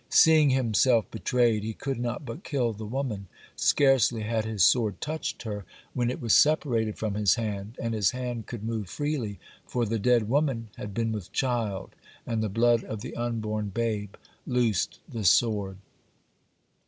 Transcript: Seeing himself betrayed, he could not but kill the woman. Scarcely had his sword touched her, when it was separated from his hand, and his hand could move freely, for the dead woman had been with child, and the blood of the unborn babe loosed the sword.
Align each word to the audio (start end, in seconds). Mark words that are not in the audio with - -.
Seeing 0.09 0.49
himself 0.49 1.11
betrayed, 1.11 1.61
he 1.61 1.75
could 1.75 1.99
not 1.99 2.25
but 2.25 2.43
kill 2.43 2.73
the 2.73 2.87
woman. 2.87 3.27
Scarcely 3.55 4.23
had 4.23 4.45
his 4.45 4.63
sword 4.63 4.99
touched 4.99 5.43
her, 5.43 5.63
when 5.93 6.09
it 6.09 6.19
was 6.19 6.33
separated 6.33 6.97
from 6.97 7.13
his 7.13 7.35
hand, 7.35 7.77
and 7.79 7.93
his 7.93 8.09
hand 8.09 8.47
could 8.47 8.63
move 8.63 8.89
freely, 8.89 9.37
for 9.67 9.85
the 9.85 9.99
dead 9.99 10.27
woman 10.27 10.69
had 10.75 10.95
been 10.95 11.11
with 11.11 11.31
child, 11.31 11.91
and 12.25 12.41
the 12.41 12.49
blood 12.49 12.83
of 12.83 13.01
the 13.01 13.15
unborn 13.15 13.69
babe 13.69 14.15
loosed 14.47 14.99
the 15.07 15.23
sword. 15.23 15.77